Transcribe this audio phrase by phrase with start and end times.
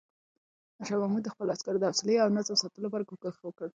[0.87, 3.67] شاه محمود د خپلو عسکرو د حوصلې او نظم ساتلو لپاره کوښښ وکړ.